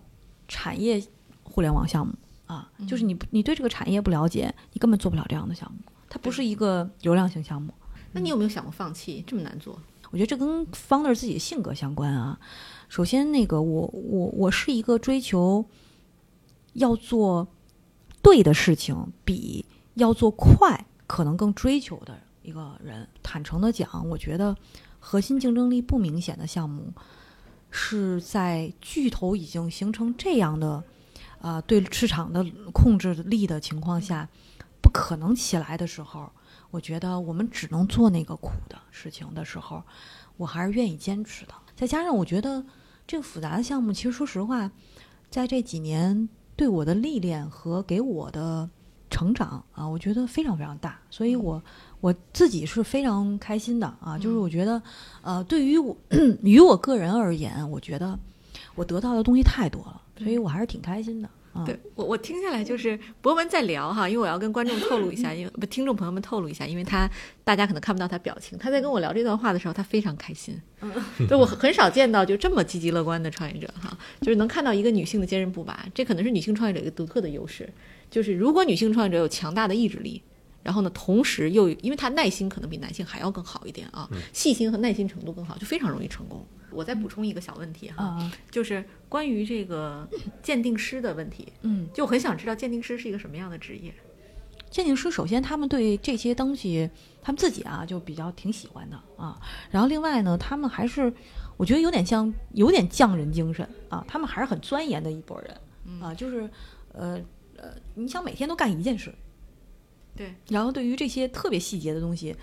[0.47, 1.01] 产业
[1.43, 2.13] 互联网项目
[2.45, 5.77] 啊，就是你你对这个产业不了解，你根本做不了这样的项目。
[6.09, 7.73] 它不是一个流量型项目。
[8.11, 9.23] 那你有没有想过放弃？
[9.27, 9.79] 这么难做？
[10.11, 12.39] 我觉得这跟 founder 自己的性格相关啊。
[12.89, 15.65] 首先，那个我我我是一个追求
[16.73, 17.47] 要做
[18.21, 19.65] 对的事情，比
[19.95, 23.07] 要做快可能更追求的一个人。
[23.21, 24.55] 坦诚的讲，我觉得
[24.99, 26.93] 核心竞争力不明显的项目
[27.69, 30.81] 是在巨头已经形成这样的
[31.41, 34.29] 呃对市场的控制力的情况下，
[34.81, 36.31] 不可能起来的时候。
[36.71, 39.81] 我觉得我们只能做那个苦的事情的时候，
[40.35, 41.53] 我还是愿意坚持的。
[41.75, 42.63] 再加上我觉得
[43.05, 44.69] 这个复杂的项目，其实说实话，
[45.29, 48.69] 在这几年对我的历练和给我的
[49.09, 50.99] 成长啊，我觉得非常非常大。
[51.09, 51.61] 所以我
[52.01, 54.17] 我自己是非常开心的啊。
[54.17, 54.81] 就是我觉得，
[55.21, 55.95] 呃，对于我
[56.43, 58.17] 于我个人而言，我觉得
[58.75, 61.29] 我得到的东西太多了，所以我还是挺开心的。
[61.65, 67.09] 对我，我听下来就是博文在聊哈，因为我要跟观众透露一下，因为不听众朋友们透露一下，因为他
[67.43, 70.59] 大家可能看不到他表情，他在跟我聊这段话的时候，他非常开心。
[70.81, 70.91] 嗯
[71.27, 77.67] 对我很少见到就这么积极乐观的创业者哈，就是能看到一个女性的坚韧不拔，这可能是女性创业者一个独特的优势，
[78.09, 80.21] 就是如果女性创业者有强大的意志力，
[80.63, 86.45] 然后呢，同时又因为她耐心可能比男性还要更好一点啊，细心和耐心程度更好，就非常容易成功。
[86.69, 90.07] 我再补充一个小问题哈，就是关于这个
[90.43, 93.93] 鉴定师的问题，嗯，就很想知道鉴定师是一个什么样的职业。
[94.69, 96.89] 鉴定师首先他们对这些东西，
[97.21, 99.41] 他们自己啊就比较挺喜欢的啊。
[99.71, 101.11] 然后另外呢，他们还是
[101.55, 106.13] 我觉得有点像有点匠人精神啊，他们还是很钻研的一拨人啊。
[106.13, 106.49] 就是
[106.91, 107.17] 呃
[107.55, 109.13] 呃，你想每天都干一件事，
[110.17, 110.35] 对。
[110.49, 112.35] 然后对于这些特别细节的东西，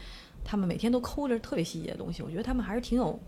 [0.42, 3.20] 他们每天都抠着特别细节的东西，我觉得他们还是挺有。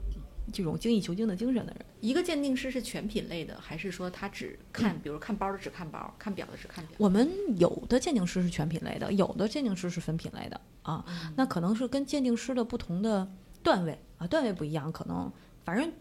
[0.52, 6.94] 这种精益求精的精神的人，一个鉴定师是全品类的，还是说他只看，比如看包的只看包，看表的只看表？
[6.98, 7.28] 我们
[7.58, 11.04] 有的鉴定师是全品类的，有的鉴定师是分品类的啊。
[11.36, 13.30] 那可能是跟鉴定师的不同的
[13.62, 15.30] 段位啊，段位不一样，可能
[15.64, 15.92] 反正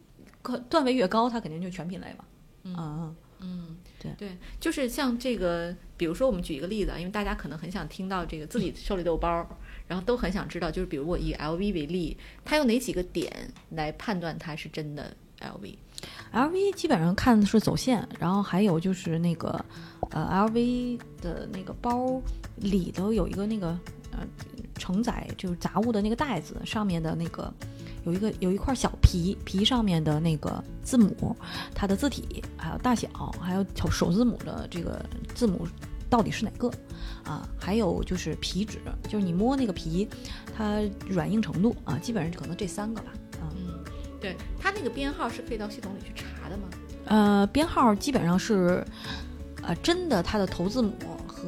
[0.42, 2.26] 可段位越高，他肯定就全品类嘛。
[2.64, 3.16] 嗯嗯。
[3.42, 9.46] 嗯，对对，就是像这个，比如说我们举一个例子啊，因为大家可能很想听到这个自己手里都有包，
[9.88, 13.32] 然后都很想知道，就是比如我以 LV 为例，它有哪几个点
[13.70, 19.64] 来判断它是真的 LV？LV 基本上看的是走线，然后还有就是那个
[20.12, 22.22] 呃 LV 的那个包
[22.58, 23.68] 里头有一个那个
[24.12, 24.20] 呃
[24.78, 27.54] 承载就是杂物的那个袋子，上面的那个
[28.06, 31.36] 有一个有一块小皮，皮上面的那个字母，
[31.74, 33.08] 它的字体还有大小，
[33.40, 35.68] 还有首首字母的这个字母
[36.10, 36.70] 到底是哪个
[37.24, 37.48] 啊？
[37.60, 38.80] 还有就是皮质，
[39.10, 40.08] 就是你摸那个皮，
[40.56, 43.12] 它软硬程度啊，基本上可能这三个吧。
[43.42, 43.84] 啊，嗯，
[44.20, 46.64] 对，它那个编号是可以到系统里去查的吗？
[47.06, 48.84] 呃，编号基本上是，
[49.62, 50.92] 呃，真的它的头字母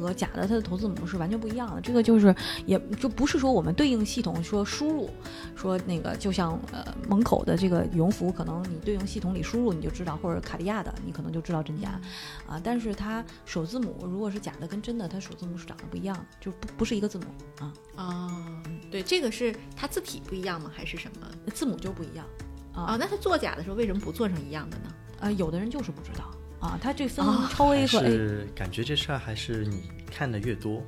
[0.00, 1.80] 和假的它的头字母是完全不一样的。
[1.80, 2.34] 这个就是
[2.66, 5.10] 也就不是说我们对应系统说输入，
[5.56, 12.00] 说那个就像呃门口的这个羽绒服，可能你对应系统里输入你就知道，或者卡地亚的你可能就知道真假
[12.46, 12.60] 啊。
[12.62, 17.24] 但是它首字母如果是假的跟真的，它首字母是长得不一样，就不不是一个字母
[17.60, 20.70] 啊，哦，对，这个是它字体不一样吗？
[20.74, 21.26] 还是什么？
[21.54, 22.26] 字母就不一样
[22.72, 22.96] 啊、啊。
[22.98, 24.94] 那它作假的时候为什么不做成一样的呢？
[25.20, 26.30] 呃，有的人就是不知道
[26.60, 28.10] 啊，它这分啊超 A 还和 A。
[28.10, 30.82] 是感觉这事儿还是你看的越多，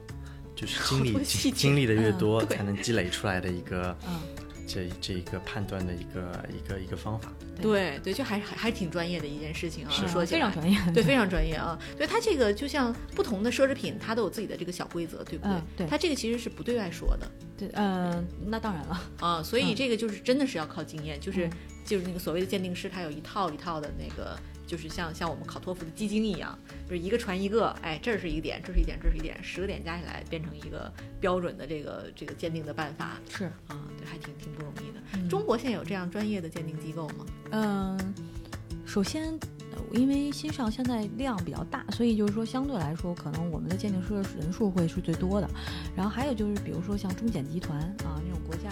[0.57, 4.21] 就是经历经经历的越嗯多，对才能积累出来的一个嗯，
[4.67, 7.33] 这这一个判断的一个一个一个方法。
[7.63, 11.79] 对对，就还还还挺专业的一件事情啊，是说起来非常专业，对，非常专业啊。
[11.97, 15.53] 所以它这个就像不同的奢侈品，它都有自己的这个小规则，对不对？
[15.53, 19.01] 嗯对它这个其实是不对外说的对，呃，那当然了。
[19.21, 21.53] 啊，所以嗯这个就是真的是要靠经验，就是、嗯
[21.85, 24.37] 就是那个所谓的鉴定师，他有一套一套的那个。
[24.71, 26.57] 就是像像我们考托福的基金一样，
[26.89, 35.01] 就是一个传一个，哎，这是一个点，这是一点，这是一点，十个点加起来变成一个标准的这个这个鉴定的办法是，啊，对，还挺挺不容易的。
[35.15, 37.27] 嗯中国现在有这样专业的鉴定机构吗？
[37.51, 38.15] 嗯，
[38.87, 39.37] 首先，
[39.73, 45.51] 呃因为新上现在量比较大，所以就是说相对来说，可能我们的鉴定师的人数会是最多的。
[45.97, 48.71] 然后还有就是，比如说像中检集团啊那种国家，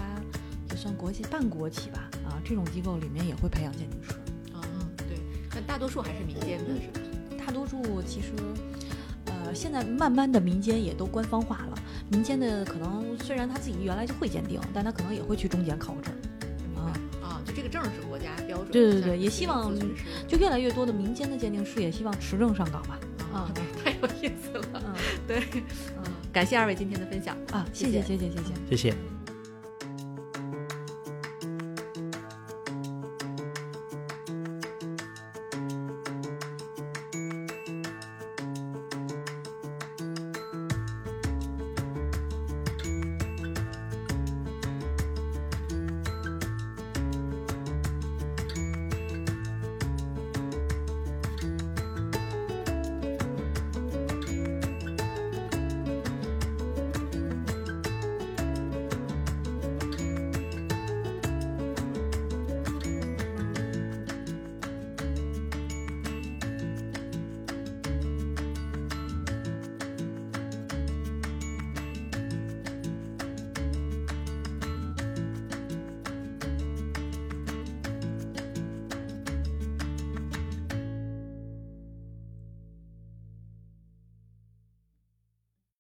[0.68, 4.14] 就算国际半国企吧啊这种机构里面也会培养鉴定师。
[5.66, 7.44] 大多数还是民间的，是吧？
[7.44, 8.32] 大多数其实。
[9.26, 11.78] 呃，现在慢慢的民间也都官方化了。
[12.10, 16.14] 民间的可能虽然他自己原来就会鉴定，但他可能也会去中检考个证。
[16.74, 19.70] 啊，啊，就这个证是国家标准，对对对也希望
[20.26, 22.98] 就越来越多的民间的鉴定师也希望持证上岗吧。
[23.30, 23.52] 啊，
[23.84, 24.82] 太有意思了。
[24.86, 24.94] 嗯
[25.26, 25.42] 对，
[25.98, 27.36] 嗯，感谢二位今天的分享。
[27.52, 28.76] 啊，谢谢谢谢谢谢谢谢。
[28.76, 29.17] 谢谢。